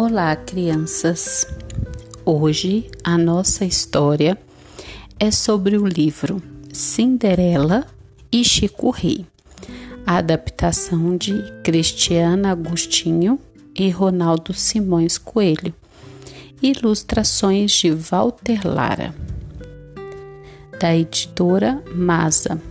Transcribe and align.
Olá, 0.00 0.36
crianças! 0.36 1.44
Hoje 2.24 2.88
a 3.02 3.18
nossa 3.18 3.64
história 3.64 4.38
é 5.18 5.28
sobre 5.32 5.76
o 5.76 5.84
livro 5.84 6.40
Cinderela 6.72 7.84
e 8.30 8.44
Chico 8.44 8.90
Rei, 8.90 9.26
adaptação 10.06 11.16
de 11.16 11.34
Cristiana 11.64 12.52
Agostinho 12.52 13.40
e 13.74 13.90
Ronaldo 13.90 14.54
Simões 14.54 15.18
Coelho, 15.18 15.74
ilustrações 16.62 17.72
de 17.72 17.90
Walter 17.90 18.60
Lara, 18.64 19.12
da 20.78 20.94
editora 20.94 21.82
Masa. 21.92 22.62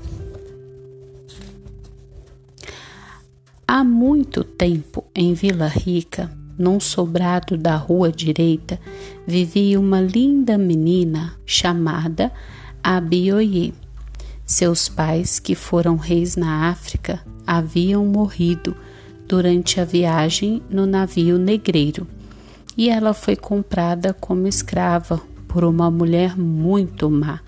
Há 3.68 3.84
muito 3.84 4.46
tempo, 4.46 5.04
em 5.14 5.34
Vila 5.34 5.68
Rica, 5.68 6.37
num 6.58 6.80
sobrado 6.80 7.58
da 7.58 7.76
rua 7.76 8.12
direita, 8.12 8.80
vivia 9.26 9.80
uma 9.80 10.02
linda 10.02 10.58
menina 10.58 11.34
chamada 11.46 12.32
Abioye. 12.84 13.74
Seus 14.46 14.88
pais, 14.88 15.40
que 15.40 15.56
foram 15.56 15.98
reis 15.98 16.36
na 16.36 16.70
África, 16.70 17.20
haviam 17.46 18.06
morrido 18.06 18.76
durante 19.28 19.80
a 19.80 19.86
viagem 19.86 20.62
no 20.70 20.86
navio 20.86 21.38
negreiro 21.38 22.08
e 22.78 22.90
ela 22.90 23.14
foi 23.14 23.36
comprada 23.36 24.14
como 24.14 24.48
escrava 24.48 25.20
por 25.48 25.64
uma 25.64 25.90
mulher 25.90 26.38
muito 26.38 27.10
má, 27.10 27.40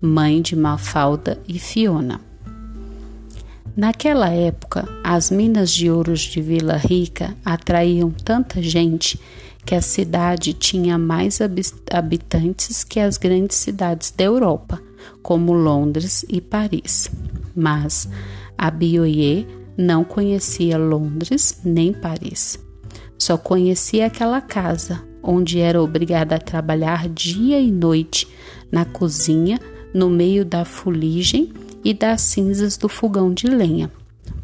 mãe 0.00 0.42
de 0.42 0.56
Mafalda 0.56 1.40
e 1.46 1.58
Fiona. 1.60 2.20
Naquela 3.76 4.28
época, 4.30 4.88
as 5.02 5.32
minas 5.32 5.72
de 5.72 5.90
ouros 5.90 6.20
de 6.20 6.40
Vila 6.40 6.76
Rica 6.76 7.36
atraíam 7.44 8.08
tanta 8.08 8.62
gente 8.62 9.18
que 9.66 9.74
a 9.74 9.82
cidade 9.82 10.52
tinha 10.52 10.96
mais 10.96 11.40
habitantes 11.90 12.84
que 12.84 13.00
as 13.00 13.16
grandes 13.16 13.56
cidades 13.56 14.12
da 14.12 14.22
Europa, 14.22 14.80
como 15.22 15.52
Londres 15.52 16.24
e 16.28 16.40
Paris. 16.40 17.10
Mas 17.56 18.08
a 18.56 18.70
Bioye 18.70 19.44
não 19.76 20.04
conhecia 20.04 20.78
Londres 20.78 21.60
nem 21.64 21.92
Paris. 21.92 22.56
Só 23.18 23.36
conhecia 23.36 24.06
aquela 24.06 24.40
casa, 24.40 25.02
onde 25.20 25.58
era 25.58 25.82
obrigada 25.82 26.36
a 26.36 26.40
trabalhar 26.40 27.08
dia 27.08 27.58
e 27.58 27.72
noite 27.72 28.28
na 28.70 28.84
cozinha, 28.84 29.58
no 29.92 30.08
meio 30.08 30.44
da 30.44 30.64
fuligem 30.64 31.52
e 31.84 31.92
das 31.92 32.22
cinzas 32.22 32.76
do 32.76 32.88
fogão 32.88 33.32
de 33.32 33.46
lenha. 33.46 33.90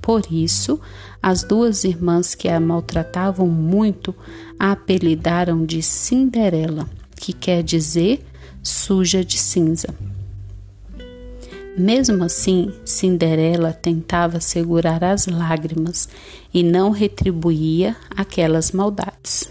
Por 0.03 0.23
isso, 0.31 0.81
as 1.23 1.43
duas 1.43 1.85
irmãs 1.85 2.35
que 2.35 2.49
a 2.49 2.61
maltratavam 2.61 3.47
muito 3.47 4.15
a 4.59 4.73
apelidaram 4.73 5.65
de 5.65 5.83
Cinderela, 5.83 6.89
que 7.17 7.33
quer 7.33 7.63
dizer 7.63 8.25
suja 8.63 9.25
de 9.25 9.39
cinza. 9.39 9.89
Mesmo 11.77 12.25
assim, 12.25 12.73
Cinderela 12.85 13.73
tentava 13.73 14.41
segurar 14.41 15.03
as 15.03 15.27
lágrimas 15.27 16.09
e 16.53 16.63
não 16.63 16.91
retribuía 16.91 17.97
aquelas 18.15 18.73
maldades. 18.73 19.49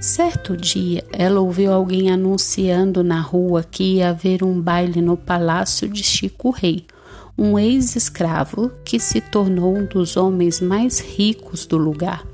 Certo 0.00 0.56
dia, 0.56 1.04
ela 1.12 1.40
ouviu 1.40 1.70
alguém 1.70 2.10
anunciando 2.10 3.04
na 3.04 3.20
rua 3.20 3.62
que 3.62 3.96
ia 3.96 4.08
haver 4.08 4.42
um 4.42 4.58
baile 4.58 5.02
no 5.02 5.14
palácio 5.14 5.86
de 5.86 6.02
Chico 6.02 6.48
Rei, 6.48 6.86
um 7.36 7.58
ex-escravo 7.58 8.70
que 8.82 8.98
se 8.98 9.20
tornou 9.20 9.76
um 9.76 9.84
dos 9.84 10.16
homens 10.16 10.58
mais 10.58 11.00
ricos 11.00 11.66
do 11.66 11.76
lugar. 11.76 12.26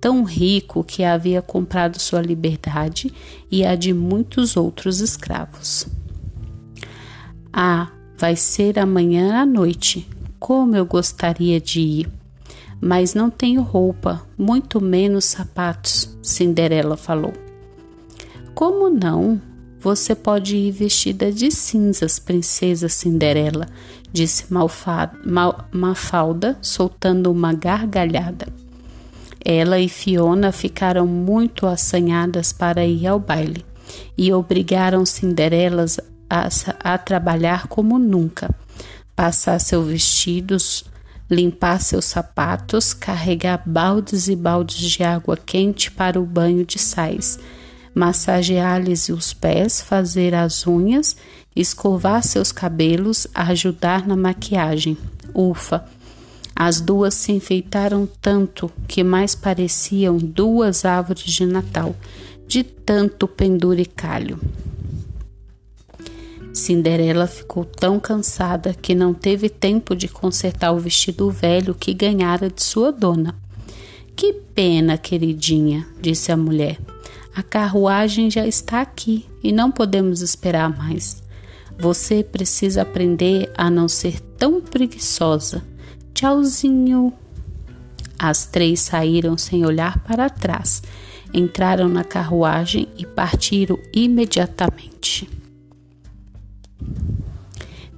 Tão 0.00 0.24
rico 0.24 0.82
que 0.82 1.04
havia 1.04 1.42
comprado 1.42 2.00
sua 2.00 2.22
liberdade 2.22 3.12
e 3.50 3.62
a 3.62 3.74
de 3.74 3.92
muitos 3.92 4.56
outros 4.56 5.00
escravos. 5.00 5.86
Ah, 7.52 7.88
vai 8.16 8.36
ser 8.36 8.78
amanhã 8.78 9.42
à 9.42 9.44
noite. 9.44 10.08
Como 10.38 10.74
eu 10.74 10.86
gostaria 10.86 11.60
de 11.60 11.80
ir! 11.80 12.25
Mas 12.80 13.14
não 13.14 13.30
tenho 13.30 13.62
roupa, 13.62 14.22
muito 14.36 14.80
menos 14.80 15.24
sapatos, 15.24 16.16
Cinderela 16.22 16.96
falou. 16.96 17.32
Como 18.54 18.88
não? 18.88 19.40
Você 19.78 20.14
pode 20.14 20.56
ir 20.56 20.72
vestida 20.72 21.30
de 21.30 21.50
cinzas, 21.50 22.18
princesa 22.18 22.88
Cinderela, 22.88 23.66
disse 24.12 24.46
Mal, 24.52 24.70
Mafalda, 25.70 26.58
soltando 26.60 27.30
uma 27.30 27.52
gargalhada. 27.52 28.48
Ela 29.44 29.78
e 29.78 29.88
Fiona 29.88 30.50
ficaram 30.50 31.06
muito 31.06 31.66
assanhadas 31.66 32.52
para 32.52 32.84
ir 32.84 33.06
ao 33.06 33.20
baile 33.20 33.64
e 34.18 34.32
obrigaram 34.32 35.06
Cinderelas 35.06 36.00
a, 36.28 36.48
a 36.80 36.98
trabalhar 36.98 37.68
como 37.68 37.98
nunca, 37.98 38.52
passar 39.14 39.60
seus 39.60 39.86
vestidos 39.86 40.84
limpar 41.30 41.80
seus 41.80 42.04
sapatos, 42.04 42.94
carregar 42.94 43.62
baldes 43.66 44.28
e 44.28 44.36
baldes 44.36 44.76
de 44.76 45.02
água 45.02 45.36
quente 45.36 45.90
para 45.90 46.20
o 46.20 46.24
banho 46.24 46.64
de 46.64 46.78
sais, 46.78 47.38
massagear-lhes 47.94 49.08
os 49.08 49.32
pés, 49.32 49.80
fazer 49.80 50.34
as 50.34 50.66
unhas, 50.66 51.16
escovar 51.54 52.22
seus 52.22 52.52
cabelos, 52.52 53.26
ajudar 53.34 54.06
na 54.06 54.16
maquiagem. 54.16 54.96
Ufa! 55.34 55.84
As 56.54 56.80
duas 56.80 57.12
se 57.12 57.32
enfeitaram 57.32 58.08
tanto 58.20 58.72
que 58.88 59.04
mais 59.04 59.34
pareciam 59.34 60.16
duas 60.16 60.86
árvores 60.86 61.24
de 61.24 61.44
Natal, 61.44 61.94
de 62.46 62.62
tanto 62.62 63.28
penduricalho. 63.28 64.40
Cinderela 66.56 67.26
ficou 67.26 67.64
tão 67.64 68.00
cansada 68.00 68.72
que 68.72 68.94
não 68.94 69.12
teve 69.12 69.48
tempo 69.48 69.94
de 69.94 70.08
consertar 70.08 70.72
o 70.72 70.78
vestido 70.78 71.30
velho 71.30 71.74
que 71.74 71.92
ganhara 71.92 72.48
de 72.48 72.62
sua 72.62 72.90
dona. 72.90 73.36
Que 74.16 74.32
pena, 74.32 74.96
queridinha, 74.96 75.86
disse 76.00 76.32
a 76.32 76.36
mulher. 76.36 76.78
A 77.34 77.42
carruagem 77.42 78.30
já 78.30 78.46
está 78.46 78.80
aqui 78.80 79.26
e 79.42 79.52
não 79.52 79.70
podemos 79.70 80.22
esperar 80.22 80.74
mais. 80.74 81.22
Você 81.78 82.24
precisa 82.24 82.80
aprender 82.80 83.52
a 83.54 83.70
não 83.70 83.86
ser 83.86 84.18
tão 84.38 84.62
preguiçosa. 84.62 85.62
Tchauzinho. 86.14 87.12
As 88.18 88.46
três 88.46 88.80
saíram 88.80 89.36
sem 89.36 89.66
olhar 89.66 89.98
para 90.04 90.30
trás, 90.30 90.82
entraram 91.34 91.86
na 91.86 92.02
carruagem 92.02 92.88
e 92.96 93.04
partiram 93.04 93.78
imediatamente. 93.92 95.28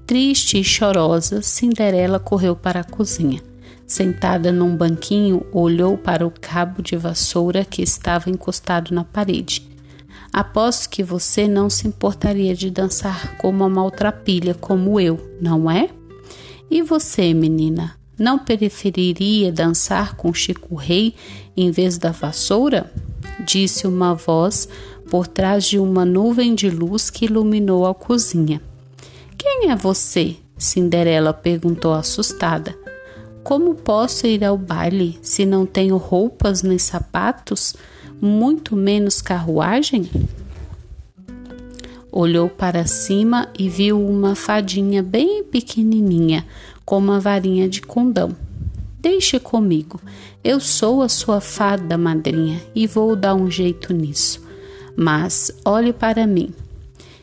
Triste 0.08 0.56
e 0.56 0.64
chorosa, 0.64 1.42
Cinderela 1.42 2.18
correu 2.18 2.56
para 2.56 2.80
a 2.80 2.84
cozinha. 2.84 3.42
Sentada 3.86 4.50
num 4.50 4.74
banquinho, 4.74 5.44
olhou 5.52 5.98
para 5.98 6.26
o 6.26 6.30
cabo 6.30 6.80
de 6.80 6.96
vassoura 6.96 7.62
que 7.62 7.82
estava 7.82 8.30
encostado 8.30 8.94
na 8.94 9.04
parede. 9.04 9.68
Aposto 10.32 10.88
que 10.88 11.02
você 11.02 11.46
não 11.46 11.68
se 11.68 11.86
importaria 11.86 12.54
de 12.54 12.70
dançar 12.70 13.36
com 13.36 13.50
uma 13.50 13.68
maltrapilha 13.68 14.54
como 14.54 14.98
eu, 14.98 15.20
não 15.42 15.70
é? 15.70 15.90
E 16.70 16.80
você, 16.80 17.34
menina, 17.34 17.94
não 18.18 18.38
preferiria 18.38 19.52
dançar 19.52 20.16
com 20.16 20.32
Chico 20.32 20.74
Rei 20.74 21.14
em 21.54 21.70
vez 21.70 21.98
da 21.98 22.12
vassoura? 22.12 22.90
Disse 23.44 23.86
uma 23.86 24.14
voz 24.14 24.70
por 25.10 25.26
trás 25.26 25.66
de 25.66 25.78
uma 25.78 26.06
nuvem 26.06 26.54
de 26.54 26.70
luz 26.70 27.10
que 27.10 27.26
iluminou 27.26 27.86
a 27.86 27.94
cozinha. 27.94 28.62
Quem 29.38 29.70
é 29.70 29.76
você? 29.76 30.36
Cinderela 30.58 31.32
perguntou 31.32 31.94
assustada. 31.94 32.76
Como 33.44 33.76
posso 33.76 34.26
ir 34.26 34.44
ao 34.44 34.58
baile 34.58 35.16
se 35.22 35.46
não 35.46 35.64
tenho 35.64 35.96
roupas 35.96 36.64
nem 36.64 36.76
sapatos, 36.76 37.76
muito 38.20 38.74
menos 38.74 39.22
carruagem? 39.22 40.10
Olhou 42.10 42.48
para 42.48 42.84
cima 42.84 43.48
e 43.56 43.68
viu 43.68 44.04
uma 44.04 44.34
fadinha 44.34 45.04
bem 45.04 45.44
pequenininha 45.44 46.44
com 46.84 46.98
uma 46.98 47.20
varinha 47.20 47.68
de 47.68 47.80
condão. 47.80 48.34
Deixe 48.98 49.38
comigo, 49.38 50.00
eu 50.42 50.58
sou 50.58 51.00
a 51.00 51.08
sua 51.08 51.40
fada 51.40 51.96
madrinha 51.96 52.60
e 52.74 52.88
vou 52.88 53.14
dar 53.14 53.36
um 53.36 53.48
jeito 53.48 53.92
nisso. 53.94 54.42
Mas 54.96 55.52
olhe 55.64 55.92
para 55.92 56.26
mim. 56.26 56.52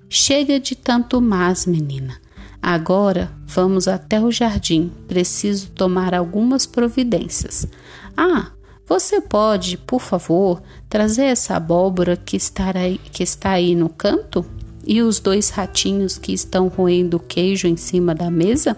Chega 0.10 0.60
de 0.60 0.76
tanto 0.76 1.20
mas, 1.20 1.66
menina. 1.66 2.20
Agora 2.62 3.32
vamos 3.46 3.88
até 3.88 4.20
o 4.20 4.32
jardim. 4.32 4.92
Preciso 5.08 5.70
tomar 5.72 6.14
algumas 6.14 6.66
providências. 6.66 7.68
Ah, 8.16 8.52
você 8.88 9.20
pode, 9.20 9.78
por 9.78 10.00
favor, 10.00 10.62
trazer 10.88 11.26
essa 11.26 11.56
abóbora 11.56 12.16
que 12.16 12.38
está 12.38 12.72
aí, 12.78 13.00
que 13.12 13.24
está 13.24 13.52
aí 13.52 13.76
no 13.76 13.90
canto? 13.90 14.46
E 14.86 15.02
os 15.02 15.20
dois 15.20 15.50
ratinhos 15.50 16.20
que 16.20 16.32
estão 16.34 16.68
roendo 16.68 17.20
queijo 17.20 17.68
em 17.68 17.76
cima 17.76 18.14
da 18.14 18.30
mesa? 18.30 18.78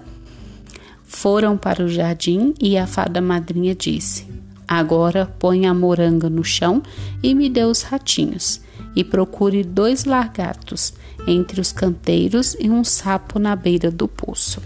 Foram 1.04 1.58
para 1.58 1.84
o 1.84 1.90
jardim 1.90 2.54
e 2.62 2.78
a 2.78 2.88
fada 2.88 3.22
madrinha 3.22 3.76
disse: 3.76 4.26
Agora 4.68 5.26
põe 5.40 5.66
a 5.66 5.74
moranga 5.74 6.30
no 6.30 6.44
chão 6.44 6.82
e 7.24 7.34
me 7.34 7.50
dê 7.50 7.64
os 7.64 7.82
ratinhos. 7.82 8.62
E 8.96 9.04
procure 9.04 9.64
dois 9.64 10.06
largatos 10.06 10.94
entre 11.28 11.60
os 11.60 11.74
canteiros 11.74 12.56
e 12.60 12.70
um 12.70 12.84
sapo 12.84 13.38
na 13.38 13.56
beira 13.56 13.92
do 13.92 14.08
poço. 14.08 14.62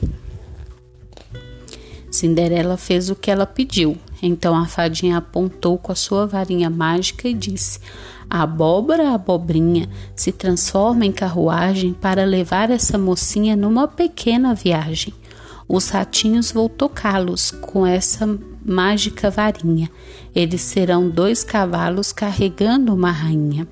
Cinderela 2.11 2.77
fez 2.77 3.09
o 3.09 3.15
que 3.15 3.31
ela 3.31 3.45
pediu. 3.45 3.97
Então 4.21 4.55
a 4.55 4.67
fadinha 4.67 5.17
apontou 5.17 5.77
com 5.77 5.91
a 5.91 5.95
sua 5.95 6.27
varinha 6.27 6.69
mágica 6.69 7.27
e 7.27 7.33
disse: 7.33 7.79
A 8.29 8.43
abóbora, 8.43 9.15
abobrinha, 9.15 9.89
se 10.15 10.31
transforma 10.31 11.05
em 11.05 11.11
carruagem 11.11 11.93
para 11.93 12.23
levar 12.23 12.69
essa 12.69 12.97
mocinha 12.97 13.55
numa 13.55 13.87
pequena 13.87 14.53
viagem. 14.53 15.13
Os 15.67 15.89
ratinhos 15.89 16.51
vou 16.51 16.67
tocá-los 16.67 17.49
com 17.49 17.87
essa 17.87 18.27
mágica 18.63 19.31
varinha. 19.31 19.89
Eles 20.35 20.61
serão 20.61 21.09
dois 21.09 21.43
cavalos 21.43 22.11
carregando 22.11 22.93
uma 22.93 23.09
rainha. 23.09 23.67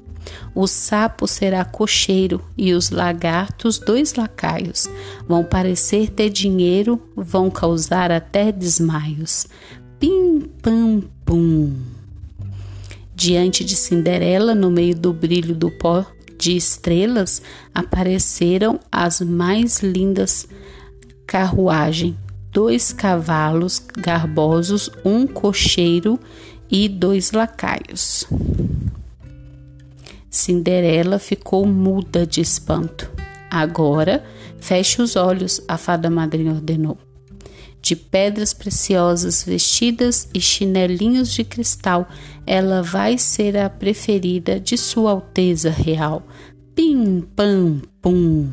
O 0.53 0.67
sapo 0.67 1.27
será 1.27 1.63
cocheiro 1.63 2.41
e 2.57 2.73
os 2.73 2.89
lagartos 2.89 3.79
dois 3.79 4.13
lacaios. 4.15 4.87
Vão 5.27 5.43
parecer 5.43 6.09
ter 6.09 6.29
dinheiro, 6.29 7.01
vão 7.15 7.49
causar 7.49 8.11
até 8.11 8.51
desmaios. 8.51 9.47
Pim, 9.99 10.49
pam, 10.61 11.03
pum. 11.25 11.73
Diante 13.15 13.65
de 13.65 13.75
Cinderela, 13.75 14.55
no 14.55 14.71
meio 14.71 14.95
do 14.95 15.11
brilho 15.11 15.53
do 15.53 15.69
pó 15.69 16.05
de 16.37 16.55
estrelas, 16.55 17.41
apareceram 17.73 18.79
as 18.89 19.19
mais 19.19 19.81
lindas 19.81 20.47
carruagem, 21.27 22.17
dois 22.51 22.91
cavalos 22.91 23.79
garbosos, 23.95 24.89
um 25.05 25.27
cocheiro 25.27 26.19
e 26.71 26.89
dois 26.89 27.31
lacaios. 27.31 28.25
Cinderela 30.29 31.17
ficou 31.17 31.65
muda 31.65 32.25
de 32.25 32.39
espanto. 32.39 33.09
Agora, 33.49 34.23
feche 34.59 35.01
os 35.01 35.15
olhos, 35.15 35.61
a 35.67 35.77
fada 35.77 36.09
madrinha 36.09 36.51
ordenou. 36.51 36.97
De 37.81 37.95
pedras 37.95 38.53
preciosas 38.53 39.43
vestidas 39.43 40.29
e 40.33 40.39
chinelinhos 40.39 41.33
de 41.33 41.43
cristal, 41.43 42.07
ela 42.45 42.83
vai 42.83 43.17
ser 43.17 43.57
a 43.57 43.69
preferida 43.69 44.59
de 44.59 44.77
Sua 44.77 45.11
Alteza 45.11 45.69
Real. 45.69 46.21
Pim, 46.75 47.21
pam, 47.35 47.81
pum. 48.01 48.49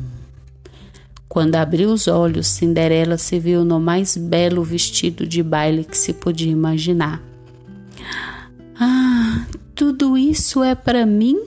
Quando 1.27 1.55
abriu 1.55 1.91
os 1.91 2.07
olhos, 2.07 2.47
Cinderela 2.47 3.17
se 3.17 3.37
viu 3.37 3.63
no 3.63 3.79
mais 3.79 4.17
belo 4.17 4.63
vestido 4.63 5.27
de 5.27 5.43
baile 5.43 5.83
que 5.83 5.97
se 5.97 6.13
podia 6.13 6.51
imaginar. 6.51 7.21
Ah, 8.79 9.45
tudo 9.75 10.17
isso 10.17 10.63
é 10.63 10.73
para 10.73 11.05
mim? 11.05 11.37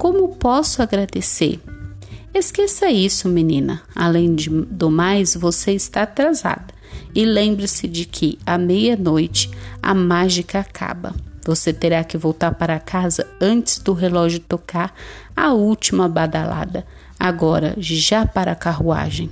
Como 0.00 0.28
posso 0.28 0.80
agradecer? 0.80 1.60
Esqueça 2.32 2.90
isso, 2.90 3.28
menina. 3.28 3.82
Além 3.94 4.34
de, 4.34 4.48
do 4.48 4.90
mais, 4.90 5.34
você 5.34 5.72
está 5.72 6.04
atrasada. 6.04 6.72
E 7.14 7.26
lembre-se 7.26 7.86
de 7.86 8.06
que 8.06 8.38
à 8.46 8.56
meia-noite 8.56 9.50
a 9.82 9.92
mágica 9.92 10.60
acaba. 10.60 11.14
Você 11.44 11.70
terá 11.70 12.02
que 12.02 12.16
voltar 12.16 12.54
para 12.54 12.80
casa 12.80 13.28
antes 13.38 13.78
do 13.78 13.92
relógio 13.92 14.40
tocar 14.40 14.94
a 15.36 15.52
última 15.52 16.08
badalada. 16.08 16.86
Agora, 17.18 17.74
já 17.76 18.24
para 18.24 18.52
a 18.52 18.56
carruagem. 18.56 19.28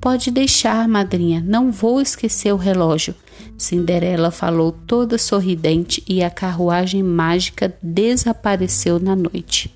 Pode 0.00 0.30
deixar, 0.30 0.86
madrinha, 0.86 1.42
não 1.44 1.72
vou 1.72 2.00
esquecer 2.00 2.52
o 2.52 2.56
relógio. 2.56 3.12
Cinderela 3.58 4.30
falou 4.30 4.70
toda 4.70 5.18
sorridente 5.18 6.00
e 6.06 6.22
a 6.22 6.30
carruagem 6.30 7.02
mágica 7.02 7.76
desapareceu 7.82 9.00
na 9.00 9.16
noite. 9.16 9.75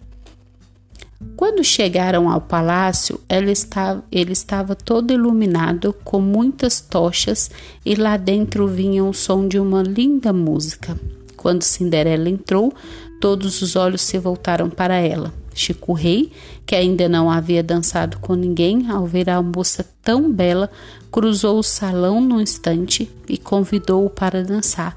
Quando 1.37 1.62
chegaram 1.62 2.31
ao 2.31 2.40
palácio, 2.40 3.20
estava, 3.28 4.02
ele 4.11 4.32
estava 4.32 4.75
todo 4.75 5.12
iluminado 5.12 5.94
com 6.02 6.19
muitas 6.19 6.81
tochas 6.81 7.50
e 7.84 7.94
lá 7.94 8.17
dentro 8.17 8.67
vinha 8.67 9.05
o 9.05 9.12
som 9.12 9.46
de 9.46 9.58
uma 9.58 9.82
linda 9.82 10.32
música. 10.32 10.99
Quando 11.37 11.62
Cinderela 11.62 12.28
entrou, 12.31 12.72
todos 13.20 13.61
os 13.61 13.76
olhos 13.76 14.00
se 14.00 14.19
voltaram 14.19 14.70
para 14.70 14.96
ela. 14.96 15.32
Chico 15.55 15.93
Rei, 15.93 16.32
que 16.64 16.75
ainda 16.75 17.06
não 17.06 17.31
havia 17.31 17.62
dançado 17.62 18.19
com 18.19 18.34
ninguém, 18.34 18.90
ao 18.90 19.06
ver 19.06 19.28
a 19.28 19.43
moça 19.43 19.84
tão 20.02 20.32
bela, 20.32 20.70
cruzou 21.11 21.58
o 21.58 21.62
salão 21.62 22.19
num 22.20 22.40
instante 22.40 23.11
e 23.28 23.37
convidou-o 23.37 24.08
para 24.08 24.43
dançar. 24.43 24.96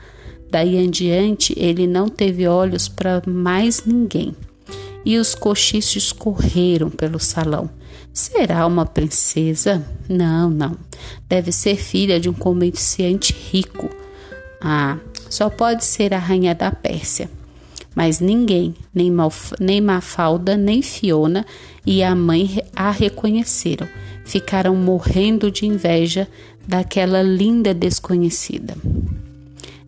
Daí 0.50 0.78
em 0.78 0.90
diante, 0.90 1.54
ele 1.58 1.86
não 1.86 2.08
teve 2.08 2.48
olhos 2.48 2.88
para 2.88 3.22
mais 3.26 3.86
ninguém 3.86 4.34
e 5.06 5.18
os 5.18 5.36
cochichos 5.36 6.12
correram 6.12 6.90
pelo 6.90 7.20
salão. 7.20 7.70
Será 8.14 8.66
uma 8.68 8.86
princesa? 8.86 9.86
Não, 10.08 10.50
não. 10.50 10.78
Deve 11.28 11.52
ser 11.52 11.78
filha 11.78 12.20
de 12.20 12.30
um 12.30 12.34
comerciante 12.34 13.34
rico. 13.34 13.90
Ah, 14.62 14.98
só 15.30 15.50
pode 15.50 15.84
ser 15.84 16.14
a 16.14 16.20
rainha 16.20 16.54
da 16.54 16.72
Pérsia. 16.72 17.30
Mas 17.96 18.20
ninguém, 18.20 18.76
nem, 18.94 19.12
Malf 19.12 19.54
nem 19.60 19.82
Mafalda, 19.82 20.56
nem 20.56 20.82
Fiona 20.82 21.46
e 21.86 22.04
a 22.04 22.16
mãe 22.16 22.64
a 22.76 22.92
reconheceram. 22.92 23.88
Ficaram 24.26 24.76
morrendo 24.76 25.52
de 25.52 25.66
inveja 25.66 26.28
daquela 26.68 27.22
linda 27.22 27.74
desconhecida. 27.74 28.76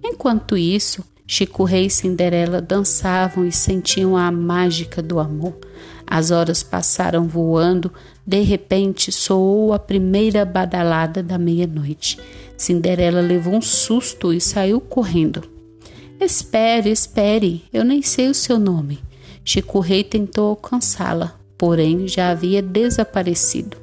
Enquanto 0.03 0.57
isso, 0.57 1.03
Chico 1.27 1.63
Rei 1.63 1.87
e 1.87 1.89
Cinderela 1.89 2.61
dançavam 2.61 3.47
e 3.47 3.51
sentiam 3.51 4.15
a 4.15 4.31
mágica 4.31 5.01
do 5.01 5.19
amor. 5.19 5.57
As 6.05 6.29
horas 6.29 6.61
passaram 6.61 7.27
voando, 7.27 7.91
de 8.25 8.41
repente 8.41 9.11
soou 9.11 9.73
a 9.73 9.79
primeira 9.79 10.45
badalada 10.45 11.23
da 11.23 11.37
meia-noite. 11.37 12.19
Cinderela 12.55 13.21
levou 13.21 13.55
um 13.55 13.61
susto 13.61 14.31
e 14.31 14.39
saiu 14.39 14.79
correndo. 14.79 15.43
Espere, 16.19 16.91
espere, 16.91 17.63
eu 17.73 17.83
nem 17.83 18.03
sei 18.03 18.29
o 18.29 18.33
seu 18.33 18.59
nome. 18.59 18.99
Chico 19.43 19.79
Rei 19.79 20.03
tentou 20.03 20.49
alcançá-la, 20.49 21.35
porém 21.57 22.07
já 22.07 22.29
havia 22.29 22.61
desaparecido. 22.61 23.77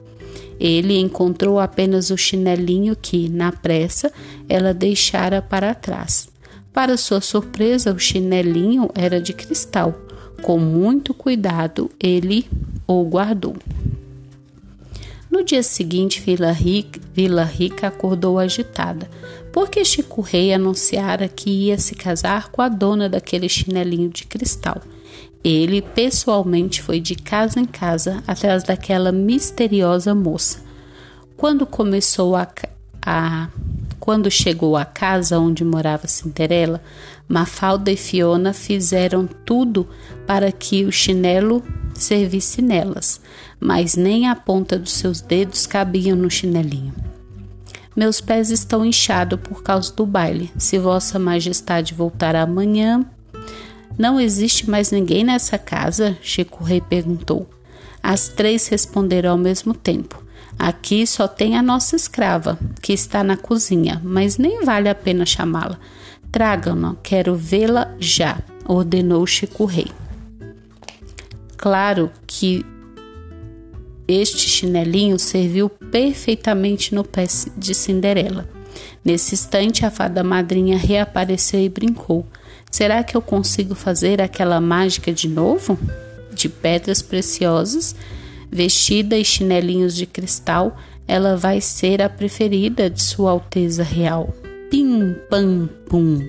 Ele 0.61 0.97
encontrou 0.97 1.59
apenas 1.59 2.11
o 2.11 2.17
chinelinho 2.17 2.95
que, 2.95 3.29
na 3.29 3.51
pressa, 3.51 4.13
ela 4.49 4.73
deixara 4.73 5.43
para 5.43 5.75
trás. 5.75 6.32
Para 6.73 6.97
sua 6.97 7.21
surpresa, 7.21 7.93
o 7.93 7.99
chinelinho 7.99 8.91
era 8.95 9.21
de 9.21 9.33
cristal. 9.33 9.95
Com 10.43 10.59
muito 10.59 11.13
cuidado, 11.13 11.91
ele 12.01 12.49
o 12.87 13.05
guardou. 13.05 13.55
No 15.31 15.45
dia 15.45 15.63
seguinte, 15.63 16.21
Vila 16.21 16.53
Rica, 16.53 17.01
Vila 17.15 17.45
Rica 17.45 17.89
acordou 17.89 18.39
agitada, 18.39 19.09
porque 19.53 19.85
Chico 19.85 20.21
Rei 20.21 20.53
anunciara 20.53 21.29
que 21.29 21.49
ia 21.49 21.79
se 21.79 21.95
casar 21.95 22.51
com 22.51 22.61
a 22.61 22.69
dona 22.69 23.09
daquele 23.09 23.49
chinelinho 23.49 24.11
de 24.11 24.27
cristal. 24.27 24.81
Ele 25.45 25.81
pessoalmente 25.81 26.83
foi 26.83 27.01
de 27.01 27.15
casa 27.15 27.59
em 27.59 27.65
casa 27.65 28.23
atrás 28.27 28.63
daquela 28.63 29.11
misteriosa 29.11 30.15
moça. 30.15 30.61
Quando 31.37 31.67
começou 31.67 32.37
a, 32.37 32.47
a 33.05 33.49
quando 34.03 34.29
chegou 34.29 34.77
à 34.77 34.85
casa 34.85 35.39
onde 35.39 35.65
morava 35.65 36.09
Cinderela, 36.09 36.83
Mafalda 37.29 37.89
e 37.89 37.97
Fiona 37.97 38.53
fizeram 38.53 39.29
tudo 39.29 39.89
para 40.27 40.51
que 40.51 40.85
o 40.85 40.91
chinelo 40.91 41.63
servisse 41.95 42.61
nelas, 42.61 43.21
mas 43.61 43.95
nem 43.95 44.29
a 44.29 44.35
ponta 44.35 44.77
dos 44.77 44.91
seus 44.91 45.21
dedos 45.21 45.69
cabiam 45.69 46.17
no 46.17 46.29
chinelinho. 46.29 46.93
Meus 47.95 48.21
pés 48.21 48.51
estão 48.51 48.85
inchados 48.85 49.39
por 49.39 49.63
causa 49.63 49.93
do 49.95 50.05
baile. 50.05 50.51
Se 50.59 50.81
Vossa 50.81 51.17
Majestade 51.17 51.95
voltar 51.95 52.35
amanhã. 52.35 53.07
Não 53.97 54.21
existe 54.21 54.69
mais 54.69 54.91
ninguém 54.91 55.23
nessa 55.23 55.57
casa? 55.57 56.19
Chico 56.21 56.65
Rei 56.65 56.81
perguntou. 56.81 57.49
As 58.03 58.27
três 58.27 58.67
responderam 58.67 59.31
ao 59.31 59.39
mesmo 59.39 59.73
tempo. 59.73 60.22
Aqui 60.63 61.05
só 61.09 61.27
tem 61.27 61.57
a 61.57 61.63
nossa 61.63 61.97
escrava, 61.97 62.57
que 62.81 62.93
está 62.93 63.25
na 63.25 63.37
cozinha, 63.37 64.01
mas 64.05 64.39
nem 64.39 64.65
vale 64.65 64.89
a 64.89 64.95
pena 64.95 65.27
chamá-la. 65.27 65.77
Tragam-na, 66.31 66.95
quero 67.03 67.35
vê-la 67.35 67.93
já, 67.99 68.41
ordenou 68.65 69.27
Chico 69.27 69.65
Rei. 69.65 69.89
Claro 71.57 72.13
que 72.29 72.65
este 74.07 74.49
chinelinho 74.49 75.19
serviu 75.19 75.69
perfeitamente 75.69 76.95
no 76.95 77.03
pé 77.03 77.27
de 77.57 77.75
Cinderela. 77.75 78.49
Nesse 79.05 79.35
instante, 79.35 79.85
a 79.85 79.91
fada 79.91 80.23
madrinha 80.23 80.79
reapareceu 80.79 81.59
e 81.59 81.69
brincou. 81.69 82.25
Será 82.71 83.03
que 83.03 83.17
eu 83.17 83.21
consigo 83.21 83.75
fazer 83.75 84.23
aquela 84.23 84.61
mágica 84.61 85.13
de 85.13 85.27
novo? 85.27 85.77
De 86.33 86.49
pedras 86.49 87.03
preciosas 87.03 87.97
Vestida 88.55 89.17
e 89.17 89.25
chinelinhos 89.25 89.97
de 89.97 90.05
cristal, 90.05 90.77
ela 91.09 91.39
vai 91.39 91.59
ser 91.59 92.03
a 92.03 92.09
preferida 92.11 92.91
de 92.91 93.03
Sua 93.03 93.31
Alteza 93.31 93.83
Real. 93.83 94.29
Pim, 94.71 95.17
pam, 95.31 95.71
pum. 95.89 96.21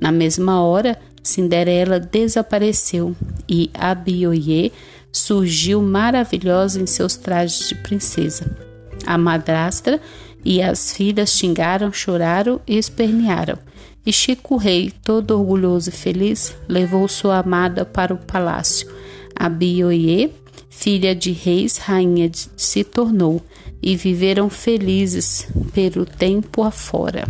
Na 0.00 0.10
mesma 0.10 0.60
hora, 0.60 0.98
Cinderela 1.22 2.00
desapareceu 2.00 3.14
e 3.48 3.70
Abioye 3.74 4.72
surgiu 5.12 5.80
maravilhosa 5.80 6.80
em 6.80 6.86
seus 6.86 7.14
trajes 7.14 7.68
de 7.68 7.76
princesa. 7.76 8.56
A 9.06 9.16
madrastra 9.16 10.00
e 10.44 10.60
as 10.60 10.92
filhas 10.92 11.30
xingaram, 11.30 11.92
choraram 11.92 12.60
e 12.66 12.76
espernearam. 12.76 13.56
E 14.04 14.12
Chico 14.12 14.56
Rei, 14.56 14.92
todo 15.04 15.38
orgulhoso 15.38 15.90
e 15.90 15.92
feliz, 15.92 16.56
levou 16.68 17.06
sua 17.06 17.38
amada 17.38 17.84
para 17.84 18.12
o 18.12 18.18
palácio. 18.18 18.88
Abioye, 19.36 20.41
filha 20.72 21.14
de 21.14 21.30
reis, 21.30 21.76
rainha 21.76 22.30
se 22.56 22.82
tornou, 22.82 23.40
e 23.80 23.94
viveram 23.94 24.48
felizes 24.48 25.46
pelo 25.74 26.06
tempo 26.06 26.62
afora. 26.62 27.28